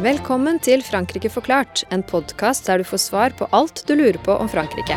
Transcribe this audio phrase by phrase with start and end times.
[0.00, 4.32] Velkommen til Frankrike forklart, en podkast der du får svar på alt du lurer på
[4.32, 4.96] om Frankrike.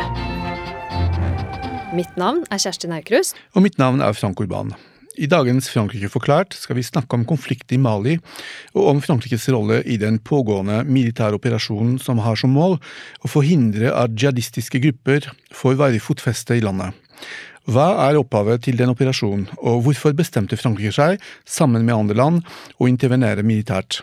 [1.92, 3.36] Mitt navn er Kjersti Naukrust.
[3.52, 4.72] Og mitt navn er Frank Urban.
[5.14, 8.16] I dagens Frankrike forklart skal vi snakke om konflikt i Mali,
[8.74, 12.80] og om Frankrikes rolle i den pågående militære operasjonen som har som mål
[13.22, 16.96] å forhindre at jihadistiske grupper får varig fotfeste i landet.
[17.64, 22.42] Hva er opphavet til den operasjonen, og hvorfor bestemte Frankrike seg, sammen med andre land,
[22.76, 24.02] å intervenere militært?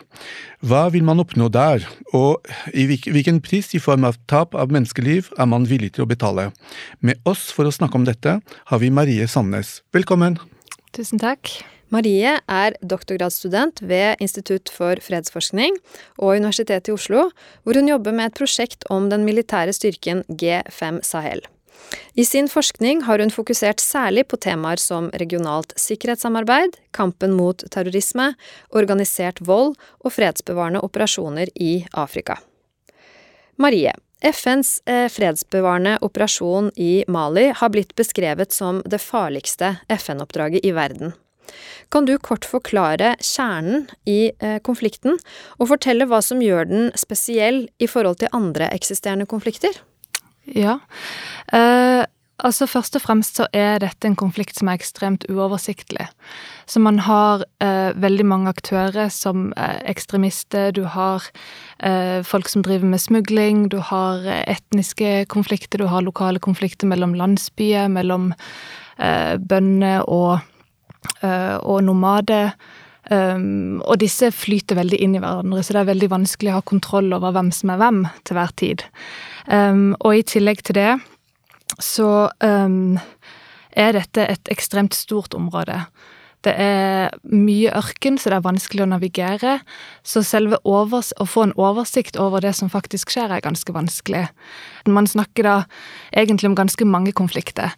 [0.66, 2.42] Hva vil man oppnå der, og
[2.74, 6.50] i hvilken pris i form av tap av menneskeliv er man villig til å betale?
[6.98, 9.78] Med oss for å snakke om dette har vi Marie Sandnes.
[9.94, 10.40] Velkommen!
[10.92, 11.48] Tusen takk.
[11.92, 15.78] Marie er doktorgradsstudent ved Institutt for fredsforskning
[16.18, 17.30] og Universitetet i Oslo,
[17.64, 21.40] hvor hun jobber med et prosjekt om den militære styrken G5 Sahel.
[22.16, 28.34] I sin forskning har hun fokusert særlig på temaer som regionalt sikkerhetssamarbeid, kampen mot terrorisme,
[28.70, 32.36] organisert vold og fredsbevarende operasjoner i Afrika.
[33.56, 40.72] Marie, FNs eh, fredsbevarende operasjon i Mali har blitt beskrevet som det farligste FN-oppdraget i
[40.76, 41.12] verden.
[41.92, 45.18] Kan du kort forklare kjernen i eh, konflikten,
[45.58, 49.74] og fortelle hva som gjør den spesiell i forhold til andre eksisterende konflikter?
[50.46, 50.78] Ja.
[51.52, 52.04] Eh,
[52.42, 56.06] altså Først og fremst så er dette en konflikt som er ekstremt uoversiktlig.
[56.66, 61.24] Så man har eh, veldig mange aktører som eh, ekstremister, du har
[61.78, 66.90] eh, folk som driver med smugling, du har eh, etniske konflikter, du har lokale konflikter
[66.90, 68.32] mellom landsbyer, mellom
[68.98, 70.40] eh, bønder og,
[71.22, 72.52] og nomader.
[73.10, 76.64] Um, og disse flyter veldig inn i hverandre, så det er veldig vanskelig å ha
[76.70, 78.84] kontroll over hvem som er hvem til hver tid.
[79.50, 80.92] Um, og i tillegg til det
[81.80, 82.98] så um,
[83.72, 85.84] er dette et ekstremt stort område.
[86.42, 89.58] Det er mye ørken, så det er vanskelig å navigere.
[90.02, 94.24] Så selve overs å få en oversikt over det som faktisk skjer, er ganske vanskelig.
[94.90, 95.56] Man snakker da
[96.10, 97.76] egentlig om ganske mange konflikter.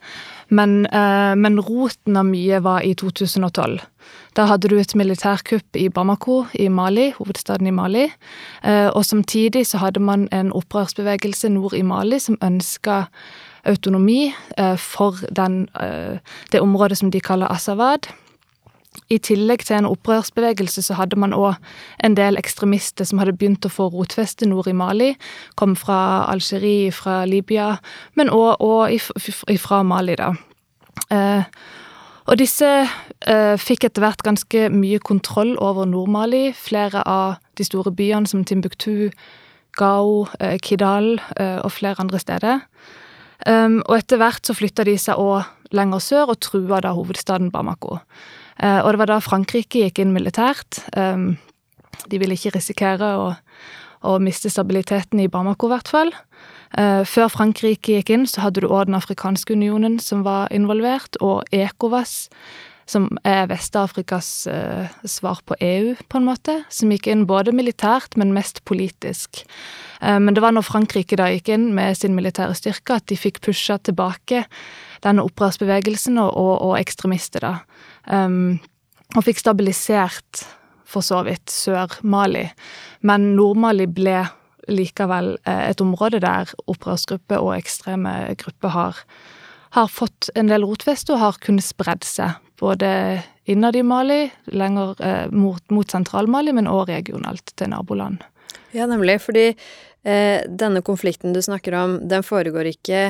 [0.48, 3.80] Men, eh, men roten av mye var i 2012.
[4.34, 8.12] Da hadde du et militærkupp i Bamako i Mali, hovedstaden i Mali.
[8.62, 13.04] Eh, og samtidig så hadde man en opprørsbevegelse nord i Mali som ønska
[13.66, 16.18] autonomi eh, for den, eh,
[16.52, 18.08] det området som de kaller Asawad.
[19.10, 21.54] I tillegg til en opprørsbevegelse så hadde man òg
[22.04, 25.14] en del ekstremister som hadde begynt å få rotfeste nord i Mali.
[25.58, 27.76] Kom fra Algerie, fra Libya,
[28.14, 28.94] men òg
[29.60, 30.32] fra Mali, da.
[31.10, 31.42] Eh,
[32.24, 32.68] og disse
[33.28, 36.54] eh, fikk etter hvert ganske mye kontroll over Nord-Mali.
[36.56, 39.10] Flere av de store byene som Timbuktu,
[39.76, 42.64] Gao, eh, Kidal eh, og flere andre steder.
[43.44, 47.50] Um, og etter hvert så flytta de seg òg lenger sør og trua da hovedstaden
[47.52, 47.98] Bamako.
[48.56, 50.80] Uh, og det var da Frankrike gikk inn militært.
[50.96, 51.34] Um,
[52.10, 53.26] de ville ikke risikere å,
[54.04, 56.14] å, miste stabiliteten i Bamako, i hvert fall.
[56.74, 61.20] Uh, før Frankrike gikk inn, så hadde du òg Den afrikanske unionen som var involvert,
[61.20, 62.30] og ECOWAS,
[62.90, 66.56] som er Vest-Afrikas uh, svar på EU, på en måte.
[66.72, 69.44] Som gikk inn både militært, men mest politisk.
[70.02, 73.18] Uh, men det var når Frankrike da gikk inn med sin militære styrke, at de
[73.18, 74.44] fikk pusha tilbake
[75.04, 77.54] denne opprørsbevegelsen og, og, og ekstremister, da.
[78.08, 78.60] Um,
[79.14, 80.44] og fikk stabilisert,
[80.88, 82.46] for så vidt, Sør-Mali.
[83.08, 84.20] Men Nord-Mali ble
[84.70, 89.06] likevel uh, et område der opprørsgrupper og ekstreme grupper har
[89.74, 95.00] har fått en del rotfeste og har kunnet spredd seg både innad i Mali, lenger
[95.04, 98.24] eh, mot, mot sentral-Mali, men òg regionalt til naboland.
[98.74, 99.20] Ja, nemlig.
[99.22, 103.02] Fordi eh, denne konflikten du snakker om, den foregår ikke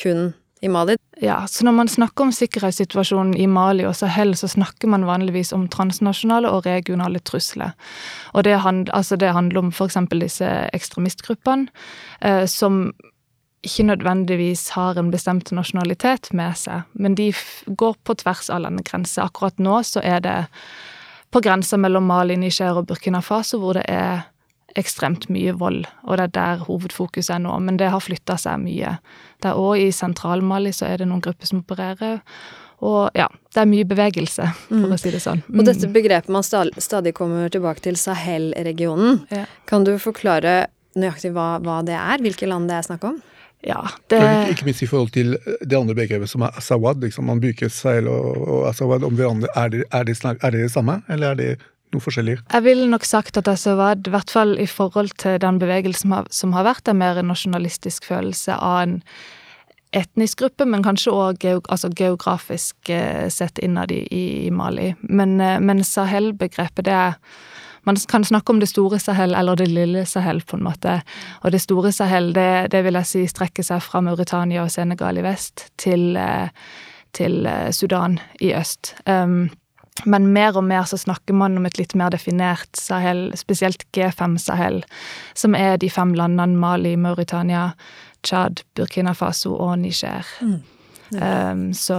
[0.00, 0.32] kun
[0.62, 0.96] i Mali?
[1.20, 5.50] Ja, så når man snakker om sikkerhetssituasjonen i Mali og Sahel, så snakker man vanligvis
[5.56, 7.74] om transnasjonale og regionale trusler.
[8.32, 9.98] Og det, hand, altså det handler om f.eks.
[10.14, 11.66] disse ekstremistgruppene,
[12.20, 12.92] eh, som
[13.62, 17.30] ikke nødvendigvis har en bestemt nasjonalitet med seg, men de
[17.66, 19.28] går på tvers av landegrenser.
[19.28, 20.38] Akkurat nå så er det
[21.32, 24.26] på grensa mellom Mali, Niger og Burkina Faso hvor det er
[24.78, 27.54] ekstremt mye vold, og det er der hovedfokuset er nå.
[27.60, 28.96] Men det har flytta seg mye.
[29.42, 32.22] Det er òg i sentral-Mali så er det noen grupper som opererer.
[32.82, 34.94] Og ja, det er mye bevegelse, for mm.
[34.96, 35.44] å si det sånn.
[35.46, 35.60] Mm.
[35.60, 39.20] Og dette begrepet man stadig kommer tilbake til, Sahel-regionen.
[39.30, 39.44] Ja.
[39.70, 40.64] Kan du forklare
[40.98, 42.24] nøyaktig hva, hva, det er?
[42.24, 43.20] Hvilke land det er snakk om?
[43.62, 44.20] Ja, det...
[44.50, 47.02] Ikke minst i forhold til det andre begrepet, som er asawad.
[47.04, 47.28] Liksom.
[47.30, 49.50] Man bruker seil og, og asawad om hverandre.
[49.54, 51.50] Er det, er, det, er det, det samme, eller er det
[51.94, 52.40] noe forskjellig?
[52.42, 56.16] Jeg ville nok sagt at asawad, i hvert fall i forhold til den bevegelsen som
[56.16, 58.98] har, som har vært, en mer nasjonalistisk følelse av en
[59.92, 64.94] etnisk gruppe, men kanskje òg altså geografisk eh, sett innad i, i Mali.
[65.02, 67.18] Men, eh, men Sahel-begrepet, det er
[67.88, 71.00] man kan snakke om det store Sahel eller det lille Sahel, på en måte.
[71.42, 75.18] Og det store Sahel, det, det vil jeg si strekker seg fra Mauritania og Senegal
[75.18, 76.48] i vest til, eh,
[77.12, 78.94] til Sudan i øst.
[79.06, 79.50] Um,
[80.08, 84.80] men mer og mer så snakker man om et litt mer definert Sahel, spesielt G5-Sahel,
[85.36, 87.72] som er de fem landene Mali, Mauritania,
[88.24, 90.26] Tsjad, Burkina Faso og Niger.
[90.40, 90.62] Mm.
[91.12, 91.98] Um, så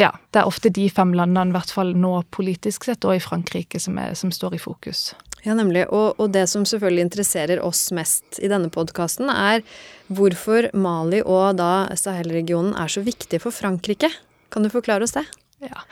[0.00, 3.22] ja, det er ofte de fem landene, i hvert fall nå politisk sett, og i
[3.22, 5.10] Frankrike, som, er, som står i fokus.
[5.44, 5.86] Ja, nemlig.
[5.88, 9.64] Og, og, det som selvfølgelig interesserer oss mest i denne podkasten, er
[10.12, 14.10] hvorfor Mali og da Sahel-regionen er så viktig for Frankrike.
[14.52, 15.24] Kan du forklare oss det?
[15.64, 15.84] Ja.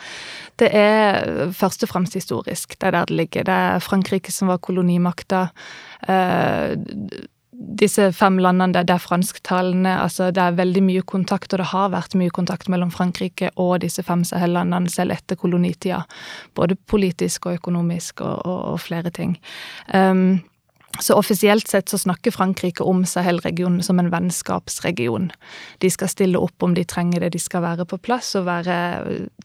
[0.58, 2.74] Det er først og fremst historisk.
[2.74, 3.46] Det er der det ligger.
[3.46, 5.48] Det er Frankrike som var kolonimakta.
[6.08, 6.74] Eh,
[7.58, 9.94] disse fem landene det, det er fransktalende.
[10.04, 13.80] Altså, det er veldig mye kontakt, og det har vært mye kontakt mellom Frankrike og
[13.82, 16.04] disse fem Sahel-landene selv etter kolonitida.
[16.58, 19.36] Både politisk og økonomisk og, og, og flere ting.
[19.94, 20.40] Um,
[21.00, 25.28] så offisielt sett så snakker Frankrike om Sahel-regionen som en vennskapsregion.
[25.78, 28.78] De skal stille opp om de trenger det, de skal være på plass og være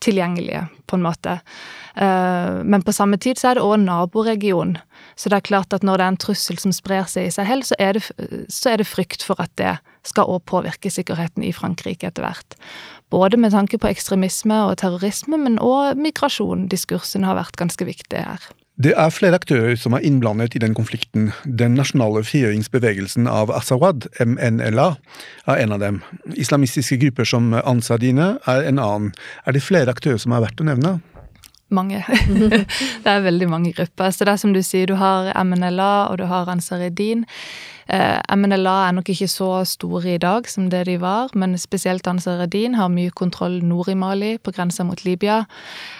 [0.01, 1.35] tilgjengelige, på en måte.
[1.95, 4.77] Eh, men på samme tid så er det òg naboregion.
[5.19, 7.61] Så det er klart at når det er en trussel som sprer seg i Sahel,
[7.67, 8.07] så er det,
[8.49, 9.75] så er det frykt for at det
[10.07, 12.57] skal òg påvirke sikkerheten i Frankrike etter hvert.
[13.13, 16.65] Både med tanke på ekstremisme og terrorisme, men òg migrasjon.
[16.71, 18.53] Diskursen har vært ganske viktig her.
[18.81, 21.27] Det er flere aktører som er innblandet i den konflikten.
[21.45, 24.87] Den nasjonale frigjøringsbevegelsen av Asawad, MNLA,
[25.45, 25.99] er en av dem.
[26.33, 29.11] Islamistiske grupper som Ansadine er en annen.
[29.45, 30.95] Er det flere aktører som er verdt å nevne?
[31.73, 32.03] Mange.
[33.03, 34.13] det er veldig mange grupper.
[34.13, 37.25] Så det er som du sier, du har MNLA og du har Ansaridin.
[37.89, 42.07] Eh, MNLA er nok ikke så store i dag som det de var, men spesielt
[42.07, 45.45] Ansar Eddin har mye kontroll nord i Mali, på grensa mot Libya.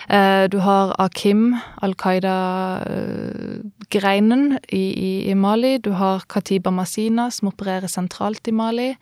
[0.09, 5.77] Eh, du har Akim, Al Qaida-greinen i, i, i, Mali.
[5.77, 8.95] Du har Katiba Masina, som opererer sentralt i Mali.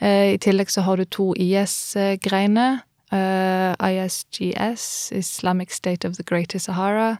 [0.00, 2.78] Eh, I tillegg så har du to IS-greiner.
[3.14, 7.16] Uh, ISGS, Islamic State of the Greater Sahara,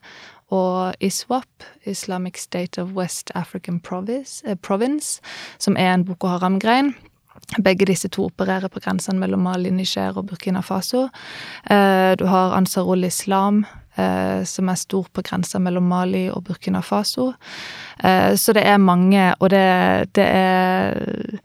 [0.50, 5.20] og ISWAP, Islamic State of West African Province, eh, Province
[5.58, 6.94] som er en Boko Haram-grein.
[7.62, 11.08] Begge disse to opererer på grensene mellom Mali, Niger og Burkina Faso.
[11.70, 16.81] Eh, du har Ansarul Islam, eh, som er stor på grensa mellom Mali og Burkina
[16.81, 17.32] Faso.
[18.05, 21.41] Eh, så det er mange, og det, det er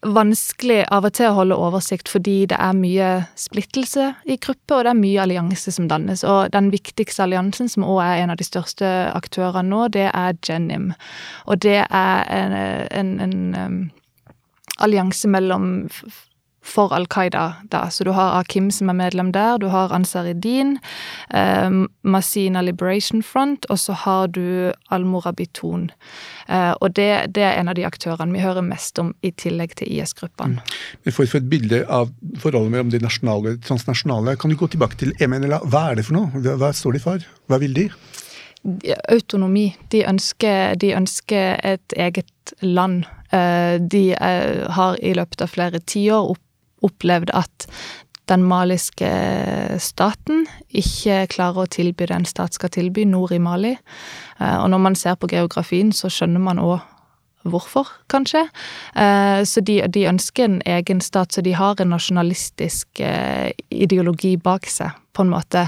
[0.00, 3.08] vanskelig av og til å holde oversikt fordi det er mye
[3.38, 6.24] splittelse i grupper, og det er mye allianse som dannes.
[6.24, 10.38] Og den viktigste alliansen, som òg er en av de største aktørene nå, det er
[10.46, 10.92] Genim.
[11.46, 12.56] Og det er en,
[12.90, 13.90] en, en en
[14.80, 15.88] allianse mellom
[16.62, 17.54] for Al Qaida.
[17.70, 17.90] Da.
[17.90, 20.78] Så du har Akim som er medlem der, du har Ansaridin,
[21.34, 21.70] eh,
[22.02, 25.90] Masina Liberation Front, og så har du Al-Morabitun.
[26.48, 29.76] Eh, og det, det, er en av de aktørene vi hører mest om, i tillegg
[29.80, 30.60] til IS-gruppene.
[30.60, 31.10] Mm.
[31.10, 32.12] For å få et bilde av
[32.42, 35.62] forholdet mellom de nasjonale og transnasjonale, kan du gå tilbake til MNLA.
[35.70, 36.56] Hva er det for noe?
[36.60, 37.30] Hva står de for?
[37.50, 37.88] Hva vil de?
[39.08, 39.70] Autonomi.
[39.88, 43.06] De ønsker, de ønsker et eget land.
[43.32, 46.34] Eh, de eh, har i løpet av flere tiår
[46.86, 47.68] opplevd at
[48.30, 49.10] den maliske
[49.82, 53.74] staten ikke klarer å tilby det en stat skal tilby nord i Mali.
[54.38, 56.78] Eh, og når man ser på geografien, så skjønner man òg
[57.50, 58.44] hvorfor, kanskje.
[58.94, 64.36] Eh, så de, de, ønsker en egen stat, så de har en nasjonalistisk eh, ideologi
[64.38, 65.64] bak seg, på en måte.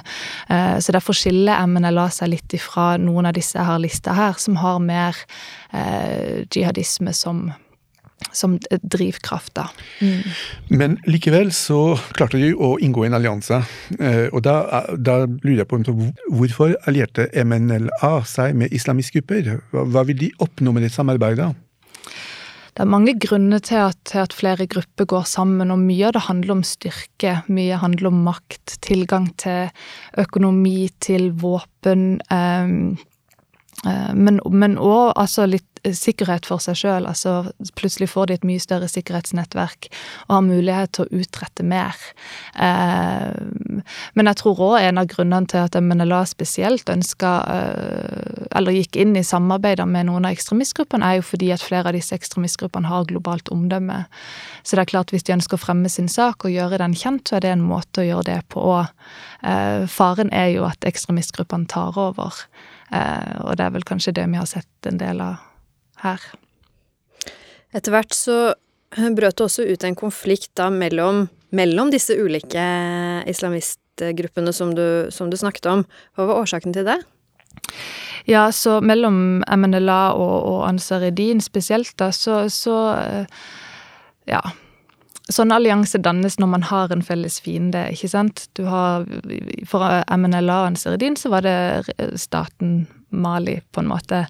[0.46, 4.78] Så derfor skiller MNLA seg litt ifra noen av disse her lista her, som har
[4.78, 5.18] mer
[6.54, 7.48] jihadisme som
[8.32, 9.66] som drivkraft, da.
[10.00, 10.20] Mm.
[10.68, 13.62] Men likevel så klarte de å inngå en allianse.
[13.98, 15.82] Eh, og da, da, lurer jeg på
[16.30, 19.58] hvorfor allierte MNLA seg med islamiske grupper?
[19.72, 21.52] Hva, hva vil de oppnå med det samarbeidet?
[22.72, 26.14] Det er mange grunner til at, til at, flere grupper går sammen, og mye av
[26.16, 27.34] det handler om styrke.
[27.52, 29.68] Mye handler om makt, tilgang til
[30.22, 32.22] økonomi, til våpen.
[32.32, 32.94] Um,
[34.14, 37.06] men òg altså litt sikkerhet for seg sjøl.
[37.08, 39.88] Altså plutselig får de et mye større sikkerhetsnettverk
[40.28, 41.98] og har mulighet til å utrette mer.
[42.54, 43.32] Eh,
[44.14, 49.00] men jeg tror òg en av grunnene til at MNLA spesielt ønska eh, eller gikk
[49.02, 52.90] inn i samarbeider med noen av ekstremistgruppene, er jo fordi at flere av disse ekstremistgruppene
[52.90, 54.04] har globalt omdømme.
[54.62, 57.26] Så det er klart hvis de ønsker å fremme sin sak og gjøre den kjent,
[57.26, 58.92] så er det en måte å gjøre det på òg.
[59.42, 62.44] Eh, faren er jo at ekstremistgruppene tar over.
[62.92, 65.40] Og det er vel kanskje det vi har sett en del av
[66.02, 66.24] her.
[67.72, 68.36] Etter hvert så
[68.92, 72.64] brøt det også ut en konflikt da mellom, mellom disse ulike
[73.30, 75.86] islamistgruppene som du, som du snakket om.
[76.16, 76.98] Hva var årsaken til det?
[78.28, 82.76] Ja, så mellom MNLA og, og Ansaruddin spesielt, da, så, så
[84.28, 84.42] Ja.
[85.30, 88.48] Sånne allianser dannes når man har en felles fiende, ikke sant.
[88.58, 89.06] Du har
[89.68, 94.26] For MNLA og Ansaruddin så var det staten Mali, på en måte.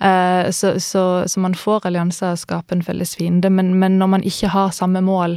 [0.00, 3.50] Eh, så, så, så, man får allianser og skaper en felles fiende.
[3.52, 5.36] Men, men, når man ikke har samme mål,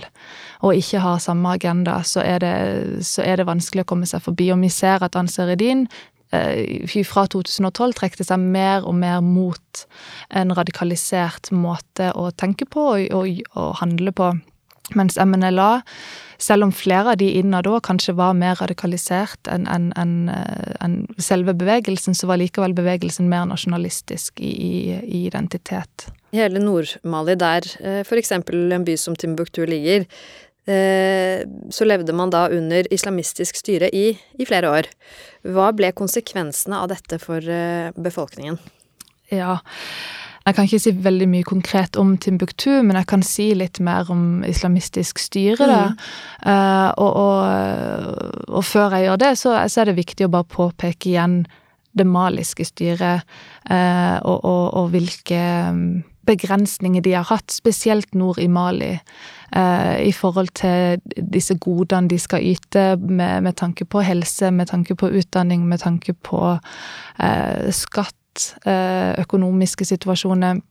[0.63, 2.55] og ikke har samme agenda, så er det,
[3.05, 4.49] så er det vanskelig å komme seg forbi.
[4.55, 5.85] Og vi ser at Ansaruddin
[6.31, 9.85] eh, fra 2012 trekte seg mer og mer mot
[10.31, 14.33] en radikalisert måte å tenke på og, og, og handle på.
[14.93, 15.81] Mens MNLA,
[16.37, 20.15] selv om flere av de innad òg kanskje var mer radikalisert enn en, en,
[20.83, 26.09] en eh, selve bevegelsen, så var likevel bevegelsen mer nasjonalistisk i, i, i identitet.
[26.35, 28.35] I hele Nord-Mali, der eh, f.eks.
[28.35, 30.05] en by som Timbuktu ligger,
[30.69, 31.41] eh,
[31.73, 34.91] så levde man da under islamistisk styre i, i flere år.
[35.55, 37.41] Hva ble konsekvensene av dette for
[37.95, 38.59] befolkningen?
[39.33, 39.57] Ja,
[40.45, 44.11] jeg kan ikke si veldig mye konkret om Timbuktu, men jeg kan si litt mer
[44.13, 45.67] om islamistisk styre.
[45.67, 46.01] Mm.
[46.45, 50.45] Uh, og, og, og, før jeg gjør det, så, så, er det viktig å bare
[50.53, 51.39] påpeke igjen
[51.97, 53.25] det maliske styret,
[53.71, 55.39] uh, og, og, hvilke
[55.73, 55.87] mm,
[56.29, 58.91] begrensninger de har hatt, spesielt nord i Mali,
[59.55, 64.69] uh, i forhold til disse godene de skal yte med, med, tanke på helse, med
[64.69, 66.53] tanke på utdanning, med tanke på
[67.73, 68.19] skatt
[68.65, 70.61] Eh, økonomiske situasjoner.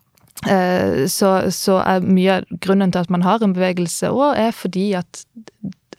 [0.51, 4.53] Eh, så, så er mye av grunnen til at man har en bevegelse òg, er
[4.57, 5.25] fordi at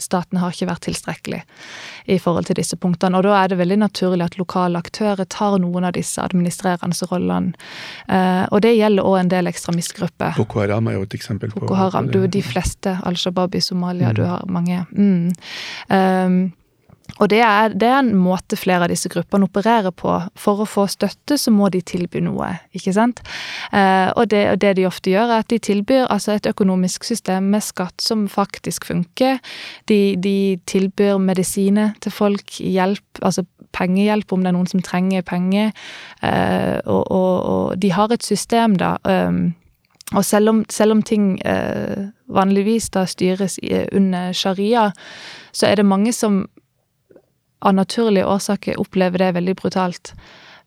[0.01, 1.37] staten har ikke vært tilstrekkelig
[2.11, 3.17] i forhold til disse punktene.
[3.17, 7.55] Og da er det veldig naturlig at lokale aktører tar noen av disse administrerende rollene.
[8.11, 10.35] Eh, og det gjelder òg en del ekstremistgrupper.
[10.39, 12.97] Boko Haram er jo et eksempel på Boko Haram, du, De fleste.
[13.07, 14.19] Al Shabaab i Somalia, mm.
[14.19, 14.83] du har mange.
[14.91, 15.33] Mm.
[15.89, 16.39] Um,
[17.15, 20.17] og det er, det er, en måte flere av disse gruppene opererer på.
[20.39, 23.21] For å få støtte, så må de tilby noe, ikke sant.
[23.71, 27.07] Eh, og, det, og, det, de ofte gjør, er at de tilbyr altså et økonomisk
[27.07, 29.39] system med skatt som faktisk funker.
[29.87, 33.45] De, de tilbyr medisiner til folk, hjelp, altså
[33.75, 35.71] pengehjelp om det er noen som trenger penger.
[36.23, 38.97] Eh, og, og, og, de har et system, da.
[39.07, 39.55] Um,
[40.13, 43.57] og selv om, selv om ting eh, vanligvis da styres
[43.95, 44.91] under sharia,
[45.55, 46.43] så er det mange som
[47.65, 50.13] av naturlige årsaker opplever det veldig brutalt.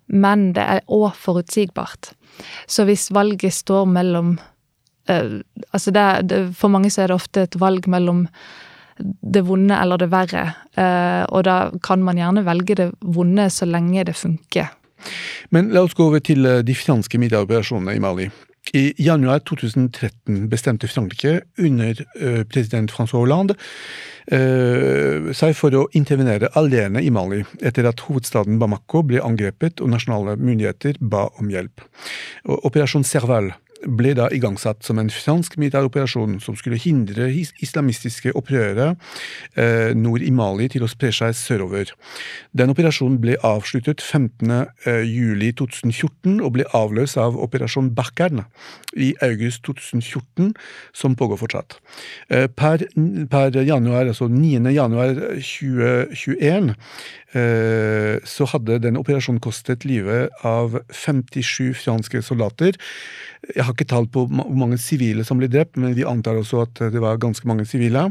[0.09, 2.13] Men det er òg forutsigbart.
[2.67, 4.39] Så hvis valget står mellom
[5.11, 5.41] uh,
[5.73, 8.27] Altså det, det, for mange så er det ofte et valg mellom
[8.99, 10.45] det vonde eller det verre.
[10.79, 14.73] Uh, og da kan man gjerne velge det vonde så lenge det funker.
[15.55, 18.25] Men la oss gå over til eh, de franske middagoperasjonene i Mali.
[18.77, 22.05] I januar 2013 bestemte Frankrike, under
[22.51, 23.55] president Francois Hollande,
[24.29, 29.89] Eh, seg for å intervenere alene i Mali, etter at hovedstaden Bamako ble angrepet og
[29.95, 31.81] nasjonale myndigheter ba om hjelp.
[32.45, 33.55] Operasjon Serval
[33.87, 37.29] ble da igangsatt som en fransk militæroperasjon som skulle hindre
[37.63, 38.97] islamistiske opprørere
[39.55, 41.93] eh, nord i Mali til å spre seg sørover.
[42.57, 48.45] Den operasjonen ble avsluttet 15.07.2014 eh, og ble avløst av operasjon Bakkern
[48.99, 50.53] i august 2014,
[50.97, 51.79] som pågår fortsatt.
[52.29, 52.87] Eh, per,
[53.31, 54.73] per januar, altså 9.
[54.75, 56.75] januar 2021
[57.37, 62.79] eh, så hadde den operasjonen kostet livet av 57 franske soldater.
[63.55, 66.65] Jeg har ikke tall på hvor mange sivile som ble drept, men vi antar også
[66.65, 68.09] at det var ganske mange sivile.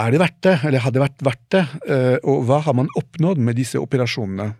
[0.00, 1.62] Er det verdt det, eller hadde det vært verdt det,
[1.92, 4.54] eh, og hva har man oppnådd med disse operasjonene?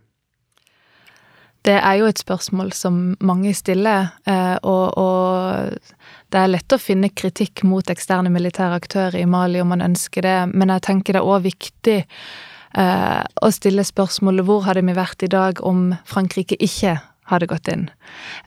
[1.62, 5.92] Det er jo et spørsmål som mange stiller, eh, og, og,
[6.33, 10.26] det er lett å finne kritikk mot eksterne militære aktører i Mali om man ønsker
[10.26, 14.97] det, men jeg tenker det er òg viktig eh, å stille spørsmålet hvor hadde vi
[14.99, 16.99] vært i dag om Frankrike ikke
[17.33, 17.89] hadde gått inn.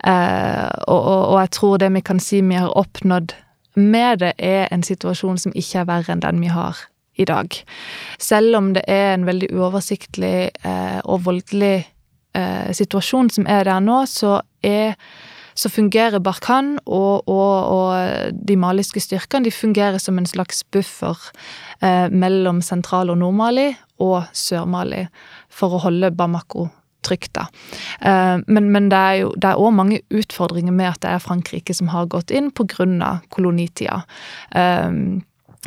[0.08, 3.36] Eh, og, og, og, jeg tror det vi kan si vi har oppnådd
[3.76, 6.80] med det, er en situasjon som ikke er verre enn den vi har
[7.20, 7.52] i dag.
[8.20, 11.78] Selv om det er en veldig uoversiktlig eh, og voldelig
[12.36, 14.96] eh, situasjon som er der nå, så er
[15.56, 21.16] så fungerer Barkhan og, og, og, de maliske styrkene de fungerer som en slags buffer
[21.80, 23.70] eh, mellom Sentral- og Nord-Mali
[24.04, 25.06] og Sør-Mali
[25.48, 26.68] for å holde Bamako
[27.06, 27.48] trygt, da.
[28.02, 31.92] Eh, men, men det er jo òg mange utfordringer med at det er Frankrike som
[31.94, 33.20] har gått inn pga.
[33.30, 34.04] kolonitida.
[34.56, 34.92] Eh,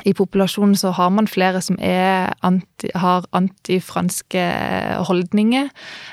[0.07, 4.45] i populasjonen så har man flere som anti, har antifranske
[5.09, 5.71] holdninger.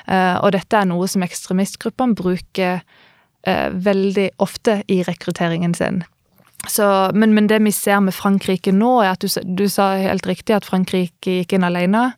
[0.08, 2.80] Eh, og dette er noe som ekstremistgruppene bruker
[3.46, 6.00] veldig ofte i rekrutteringen sin.
[6.68, 10.26] Så, men, men, det vi ser med Frankrike nå, er at du, du, sa helt
[10.26, 12.08] riktig at Frankrike gikk inn alene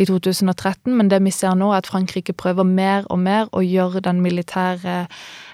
[0.00, 3.62] i 2013, men det vi ser nå, er at Frankrike prøver mer og mer å
[3.64, 5.04] gjøre den militære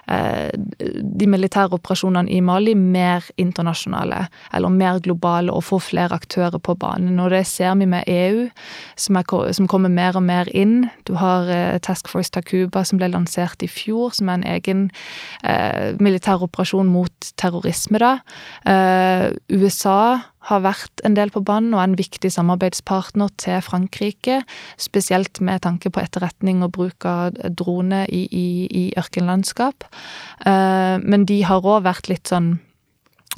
[0.07, 6.77] de militære operasjonene i Mali mer internasjonale, eller mer globale, og få flere aktører på
[6.79, 7.19] banen.
[7.19, 8.47] Og det ser vi med EU,
[8.95, 10.87] som, er, som kommer mer og mer inn.
[11.07, 14.87] Du har eh, Task Force Takuba, som ble lansert i fjor, som er en egen
[15.43, 17.99] eh, militær operasjon mot terrorisme.
[17.99, 18.17] da.
[18.67, 24.41] Eh, USA har vært en del på banen og er en viktig samarbeidspartner til Frankrike.
[24.79, 29.87] Spesielt med tanke på etterretning og bruk av drone i, i, i ørkenlandskap.
[30.45, 32.55] Uh, men de har òg vært litt sånn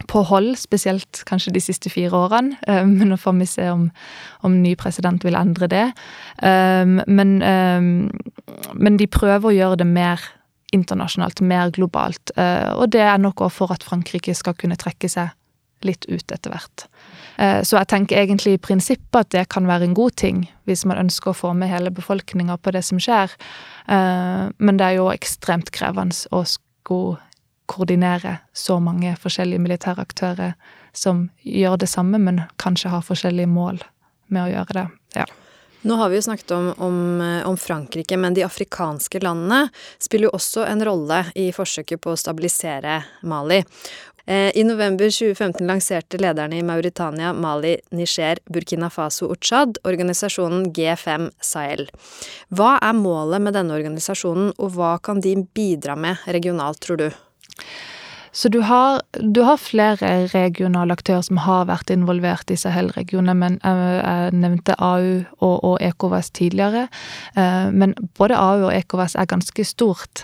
[0.08, 2.60] på hold, spesielt kanskje de siste fire årene.
[2.70, 3.88] Uh, men nå får vi se om,
[4.46, 5.88] om ny president vil endre det.
[6.44, 10.22] Uh, men, men de prøver å gjøre det mer
[10.70, 12.30] internasjonalt, mer globalt.
[12.38, 15.32] Og det er nok òg for at Frankrike skal kunne trekke seg
[15.88, 16.86] litt ut etter hvert.
[17.38, 20.86] Eh, så jeg tenker egentlig i prinsippet at det kan være en god ting, hvis
[20.90, 23.34] man ønsker å få med hele befolkninga på det som skjer.
[23.88, 27.20] Eh, men det er jo ekstremt krevende å skulle
[27.70, 30.56] koordinere så mange forskjellige militære aktører
[30.98, 33.84] som gjør det samme, men kanskje har forskjellige mål
[34.34, 34.88] med å gjøre det.
[35.20, 35.28] Ja.
[35.82, 39.70] Nå har vi jo snakket om, om, eh, om, Frankrike, men de afrikanske landene
[40.00, 43.62] spiller jo også en rolle i forsøket på å stabilisere Mali.
[44.30, 50.68] Eh, I november 2015 lanserte lederne i Mauritania, Mali, Niger, Burkina Faso og Tsjad organisasjonen
[50.70, 51.88] G5 Sahel.
[52.54, 57.08] Hva er målet med denne organisasjonen, og hva kan de bidra med regionalt, tror du?
[58.40, 59.98] Så du har, du har, flere
[60.32, 63.36] regionale aktører som har vært involvert i Sahel-regionen.
[63.36, 66.88] men Jeg nevnte AU og, og ECOWAS tidligere.
[67.36, 70.24] Eh, men både AU og ECOWAS er ganske stort.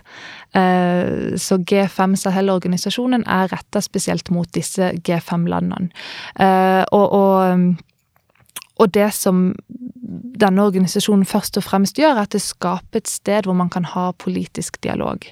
[0.55, 5.91] Eh, så G5 Sahel-organisasjonen er retta spesielt mot disse G5-landene.
[6.39, 7.75] Eh, og, og
[8.75, 9.53] og det som
[10.39, 13.87] denne organisasjonen først og fremst gjør, er at det skaper et sted hvor man kan
[13.91, 15.25] ha politisk dialog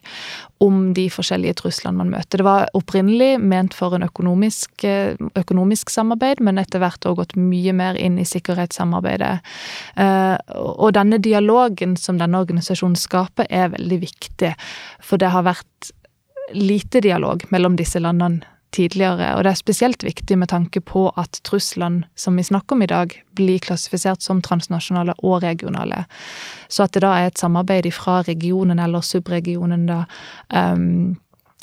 [0.64, 2.40] om de forskjellige truslene man møter.
[2.40, 4.86] Det var opprinnelig ment for en økonomisk,
[5.40, 9.34] økonomisk samarbeid, men etter hvert har gått mye mer inn i sikkerhetssamarbeidet.
[10.00, 14.54] Eh, og denne dialogen som denne organisasjonen skaper, er veldig viktig,
[15.04, 15.94] for det har vært
[16.54, 21.40] lite dialog mellom disse landene tidligere, og det er spesielt viktig med tanke på at
[21.48, 26.04] truslene som vi snakker om i dag, blir klassifisert som transnasjonale og regionale.
[26.70, 30.04] Så at det da er et samarbeid fra regionen eller subregionen da
[30.54, 31.16] um,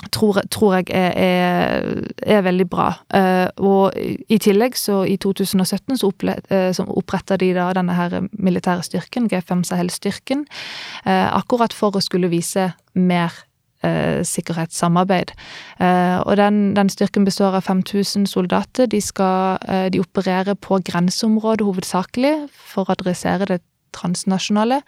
[0.09, 2.87] Tror, tror, jeg er, er, er veldig bra.
[3.13, 3.93] Uh, og
[4.33, 8.87] i tillegg, så i 2017 så, opple, uh, så oppretta de da denne her militære
[8.87, 10.47] styrken, G5 Sahel-styrken,
[11.05, 13.37] uh, akkurat for å skulle vise mer
[14.27, 15.33] sikkerhetssamarbeid.
[15.81, 18.87] Eh, og den, den, styrken består av 5000 soldater.
[18.87, 23.61] De, skal, eh, de opererer på grenseområdet hovedsakelig for å adressere det
[23.97, 24.81] transnasjonale.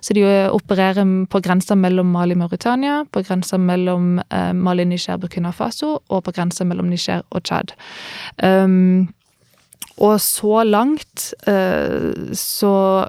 [0.00, 4.84] Så de eh, opererer på grensa mellom Mali og Mauritania, på grensa mellom eh, Mali,
[4.84, 7.74] Niger, Burkina Faso og på grensa mellom Niger og Tsjad.
[8.42, 9.08] Um,
[9.96, 13.06] og så langt uh, så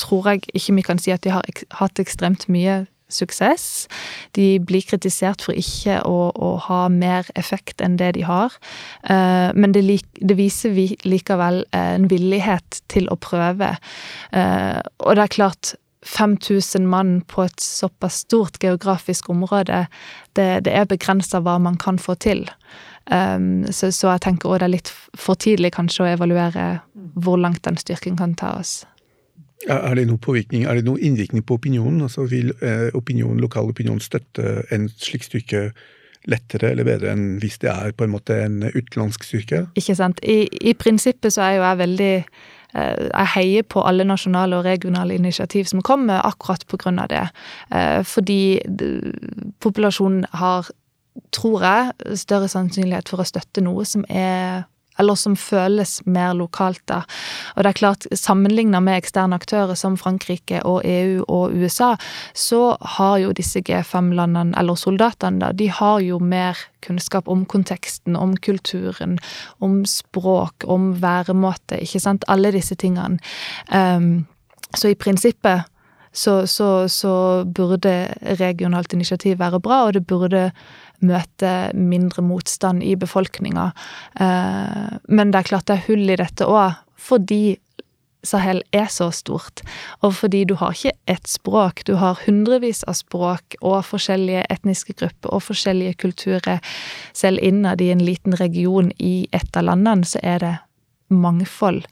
[0.00, 3.88] tror jeg ikke vi kan si at de har ek hatt ekstremt mye suksess.
[4.36, 8.54] De blir kritisert for ikke å, å ha mer effekt enn det de har.
[9.08, 9.84] Uh, men det,
[10.20, 13.74] det, viser vi likevel en villighet til å prøve.
[14.32, 15.74] Uh, og det er klart
[16.08, 19.86] 5000 mann på et såpass stort geografisk område,
[20.38, 22.46] det, det er begrensa hva man kan få til.
[23.10, 26.68] Um, så, så, jeg tenker òg det er litt for tidlig kanskje å evaluere
[27.16, 28.82] hvor langt den styrken kan ta oss.
[29.66, 32.02] Er det noen påvirkning, er det noen innvirkning på opinionen?
[32.06, 35.70] Altså Vil eh, opinion, lokal opinion støtte en slik styrke
[36.28, 39.64] lettere eller bedre enn hvis det er på en måte en utenlandsk styrke?
[39.78, 40.22] Ikke sant.
[40.22, 44.66] I, i prinsippet så er jo jeg veldig eh, jeg heier på alle nasjonale og
[44.68, 47.26] regionale initiativ som kommer, akkurat av det.
[47.74, 48.60] Eh, fordi
[49.60, 50.70] populasjonen har,
[51.32, 54.68] tror jeg, større sannsynlighet for å støtte noe som er
[54.98, 57.02] eller som føles mer lokalt, da.
[57.56, 61.94] Og det er klart, sammenligna med eksterne aktører som Frankrike og EU og USA,
[62.34, 68.16] så har jo disse G5-landene, eller soldatene, da, de har jo mer kunnskap om konteksten,
[68.16, 69.18] om kulturen,
[69.58, 72.26] om språk, om væremåte, ikke sant.
[72.28, 73.18] Alle disse tingene.
[73.72, 74.26] Um,
[74.76, 75.66] så i prinsippet
[76.18, 77.12] så, så, så
[77.44, 77.92] burde
[78.40, 80.48] regionalt initiativ være bra, og det burde
[81.04, 83.70] møte mindre motstand i befolkninga.
[84.20, 87.58] Eh, men det er klart det er hull i dette òg, fordi
[88.26, 89.62] Sahel er så stort,
[90.02, 94.96] og fordi du har ikke ett språk, du har hundrevis av språk og forskjellige etniske
[94.98, 96.58] grupper og forskjellige kulturer.
[97.14, 100.54] Selv innad i en liten region i et av landene, så er det
[101.14, 101.84] mangfold.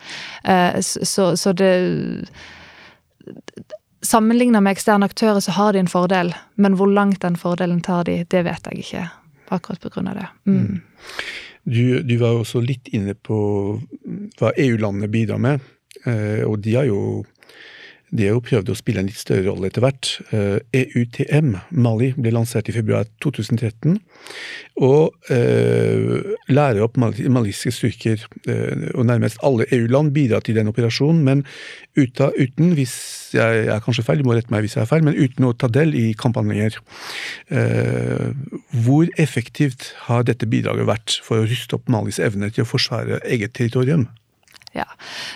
[0.44, 1.70] Eh, så, så det
[4.04, 8.04] Sammenligna med eksterne aktører så har de en fordel, men hvor langt den fordelen tar
[8.04, 9.06] de, det vet jeg ikke.
[9.54, 10.28] Akkurat av det.
[10.44, 10.59] Mm.
[10.61, 10.80] mm.
[11.66, 13.37] Du, du, var også litt inne på
[14.38, 15.64] hva EU-landene bidrar med.
[16.06, 17.24] Eh, og de har jo
[18.14, 20.11] de har jo prøvd å spille en litt større rolle etter hvert.
[20.31, 23.97] EUTM, eh, e Mali, ble lansert i februar 2013.
[24.87, 28.23] Og eh, lærer opp maliske styrker.
[28.47, 31.42] Eh, og nærmest alle EU-land bidrar til den operasjonen, men
[31.97, 32.95] uten, hvis
[33.35, 35.55] jeg er kanskje feil, du må rette meg hvis jeg er feil, men uten å
[35.59, 36.79] ta del i kamphandlinger.
[37.51, 38.29] Eh,
[38.87, 43.19] hvor effektivt har dette bidraget vært for å ryste opp Malis evne til å forsvare
[43.27, 44.07] eget territorium?
[44.76, 44.84] Ja.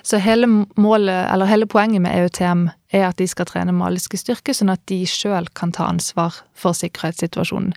[0.02, 4.72] Så hele målet, hele poenget med EUTM er at de skal trene maliske styrker, sånn
[4.72, 7.72] at de sjøl kan ta ansvar for sikkerhetssituasjonen.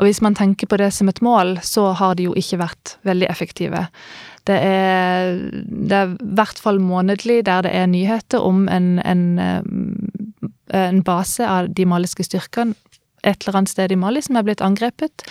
[0.00, 2.96] Og hvis man tenker på det som et mål, så har de jo ikke vært
[3.06, 3.86] veldig effektive.
[4.48, 9.24] Det er, det er i hvert fall månedlig der det er nyheter om en, en,
[9.42, 9.62] eh,
[10.80, 12.74] en base av de maliske styrkene
[13.26, 15.24] et eller annet sted i Mali som er blitt angrepet,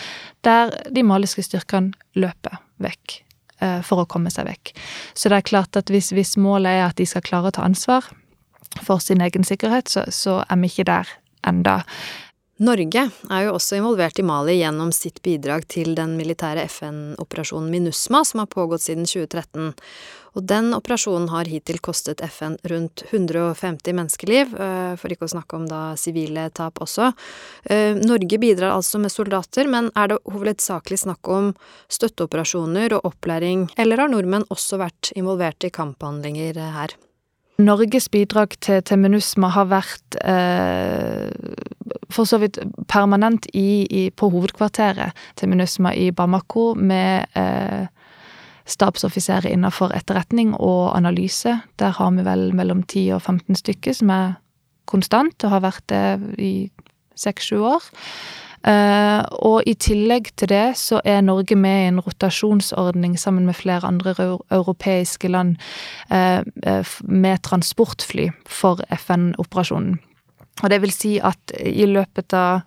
[0.43, 3.21] der de maliske styrkene løper vekk
[3.88, 4.74] for å komme seg vekk.
[5.15, 7.63] Så det er klart at hvis, hvis, målet er at de skal klare å ta
[7.63, 8.10] ansvar
[8.84, 11.13] for sin egen sikkerhet, så, så er vi ikke der
[11.48, 11.78] enda.
[12.56, 18.22] Norge er jo også involvert i Mali gjennom sitt bidrag til den militære FN-operasjonen MINUSMA,
[18.24, 19.74] som har pågått siden 2013.
[20.39, 25.60] Og den operasjonen har hittil kostet FN rundt 150 menneskeliv, eh, for ikke å snakke
[25.60, 27.12] om da sivile tap også.
[27.65, 31.54] Eh, Norge bidrar altså med soldater, men er det hovedsakelig snakk om
[31.89, 36.96] støtteoperasjoner og opplæring, eller har nordmenn også vært involvert i kamphandlinger her?
[37.58, 41.30] Norges bidrag til, til MINUSMA har vært eh,
[42.12, 42.60] for så vidt
[42.91, 47.88] permanent i, i, på hovedkvarteret til MINUSMA i Bamako med eh,
[48.65, 51.60] stabsoffiserer innenfor etterretning og analyse.
[51.80, 54.34] Der har vi vel mellom 10 og 15 stykker som er
[54.86, 56.06] konstant, og har vært det
[56.41, 56.54] i
[57.15, 57.86] seks-sju år.
[58.65, 63.58] Uh, og i tillegg til det så er Norge med i en rotasjonsordning sammen med
[63.60, 64.15] flere andre
[64.49, 65.56] europeiske land
[66.10, 66.41] uh,
[67.06, 69.99] med transportfly for FN-operasjonen.
[70.63, 72.63] Og det vil si at i løpet av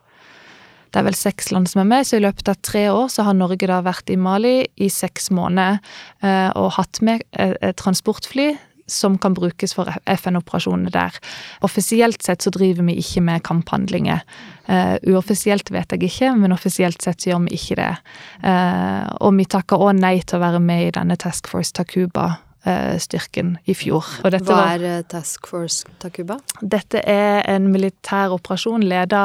[0.89, 3.27] det er vel seks land som er med, så i løpet av tre år så
[3.27, 5.83] har Norge da vært i Mali i seks måneder
[6.25, 8.55] eh, og hatt med eh, transportfly
[8.89, 11.15] som kan brukes for FN-operasjonene der.
[11.67, 14.25] Offisielt sett så driver vi ikke med kamphandlinger.
[14.69, 17.93] Uh, uoffisielt vet jeg ikke, men offisielt sett så gjør vi ikke det.
[18.43, 23.57] Uh, og vi takker òg nei til å være med i denne Task Force Takuba-styrken
[23.69, 24.09] i fjor.
[24.25, 26.41] Hva er Task Force Takuba?
[26.61, 29.25] Dette er en militær operasjon ledet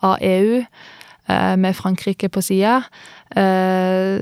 [0.00, 0.66] av EU, eh,
[1.56, 2.82] med Frankrike på sida,
[3.36, 4.20] eh,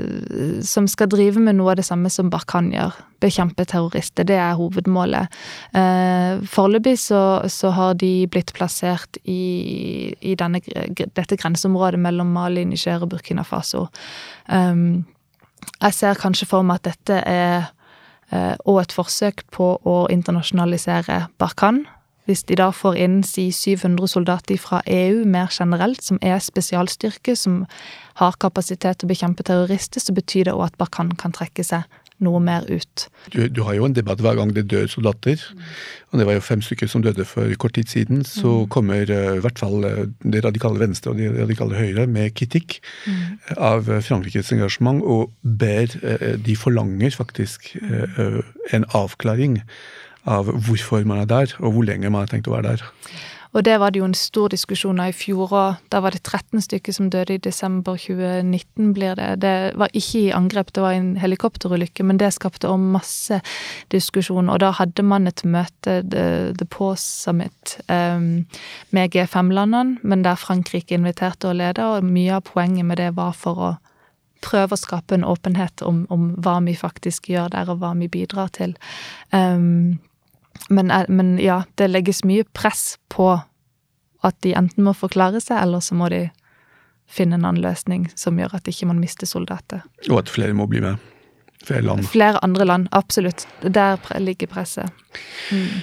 [0.63, 2.97] som skal drive med noe av det samme som Barkhan gjør.
[3.23, 4.27] Bekjempe terrorister.
[4.29, 5.35] Det er hovedmålet.
[5.75, 10.61] Eh, foreløpig så, så, har de blitt plassert i, i denne,
[10.97, 13.89] dette grenseområdet mellom Mali, Niger og Burkina Faso.
[14.49, 17.75] Jeg ser kanskje for meg at dette er
[18.69, 21.89] og et forsøk på å internasjonalisere Barkhane
[22.29, 27.37] hvis de da får inn si 700 soldater fra EU mer generelt, som er spesialstyrke,
[27.37, 27.63] som
[28.21, 31.89] har kapasitet til å bekjempe terrorister, så betyr det òg at Barkan kan trekke seg
[32.25, 33.05] noe mer ut.
[33.31, 35.43] Du, du, har jo en debatt hver gang det dør soldater,
[36.11, 38.25] og det var jo fem stykker som døde for kort tid siden.
[38.27, 38.69] Så mm.
[38.75, 42.81] kommer uh, i hvert fall uh, det radikale venstre og det radikale høyre med kritikk
[43.07, 43.23] mm.
[43.55, 45.95] av uh, Frankrikes engasjement, og ber
[46.43, 47.71] De forlanger faktisk
[48.75, 49.59] en avklaring
[50.29, 52.87] av hvorfor man er der, og hvor lenge man har tenkt å være der.
[53.57, 55.79] Og det var det jo en stor diskusjon av i fjor òg.
[55.93, 59.31] Da var det 13 stykker som døde i desember 2019, blir det.
[59.43, 63.41] Det var ikke i angrep, det var en helikopterulykke, men det skapte òg masse
[63.95, 64.51] diskusjon.
[64.53, 68.45] Og da hadde man et møte, The, the Pause Summit, um,
[68.93, 73.33] med G5-landene, men der Frankrike inviterte å lede, og mye av poenget med det var
[73.37, 73.77] for å
[74.45, 78.11] prøve å skape en åpenhet om, om hva vi faktisk gjør der, og hva vi
[78.13, 78.77] bidrar til.
[79.33, 79.97] Um,
[80.69, 83.33] men, men, ja, det legges mye press på
[84.27, 86.27] at de enten må forklare seg, eller så må de
[87.09, 89.85] finne en annen løsning som gjør at ikke man mister soldater.
[90.11, 90.99] Og at flere må bli med.
[91.65, 92.05] Flere land.
[92.07, 93.47] Flere andre land, absolutt.
[93.63, 94.93] Der ligger presset.
[95.51, 95.81] Mm.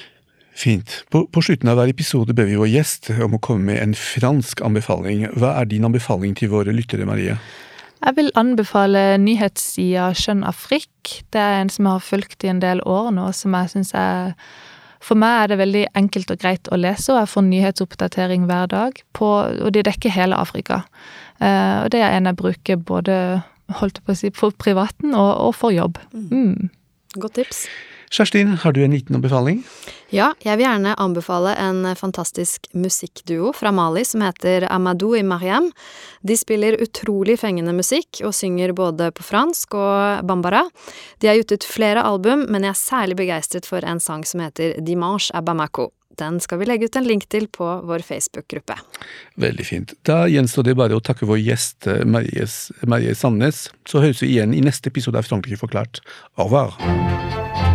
[0.56, 1.02] Fint.
[1.12, 3.96] På, på, slutten av hver episode ber vi vår gjest om å komme med en
[3.98, 5.26] fransk anbefaling.
[5.36, 7.36] Hva er din anbefaling til våre lyttere, Marie?
[8.00, 11.18] Jeg vil anbefale nyhetssida Skjønn Afrik.
[11.34, 13.92] Det er en som jeg har fulgt i en del år nå, som jeg syns
[14.00, 14.36] er
[15.06, 18.72] For meg er det veldig enkelt og greit å lese, og jeg får nyhetsoppdatering hver
[18.72, 19.02] dag.
[19.14, 20.82] På, og de dekker hele Afrika.
[21.38, 23.18] Uh, og det er en jeg bruker både
[23.80, 26.00] holdt på å si, for privaten og, og for jobb.
[26.14, 26.32] Mm.
[26.32, 26.72] mm.
[27.22, 27.68] Godt tips.
[28.16, 29.58] Kjerstin, har du en liten anbefaling?
[30.10, 35.68] Ja, jeg vil gjerne anbefale en fantastisk musikkduo fra Mali som heter Amadou i Mariam.
[36.24, 40.64] De spiller utrolig fengende musikk og synger både på fransk og bambara.
[41.20, 44.46] De har gitt ut flere album, men jeg er særlig begeistret for en sang som
[44.46, 45.90] heter Dimanche à Bamako.
[46.16, 48.80] Den skal vi legge ut en link til på vår Facebook-gruppe.
[49.44, 49.92] Veldig fint.
[50.08, 52.48] Da gjenstår det bare å takke vår gjest Marie,
[52.88, 53.66] Marie Sandnes.
[53.84, 56.00] Så høres vi igjen i neste episode av Frankrike forklart.
[56.40, 57.75] Au revoir.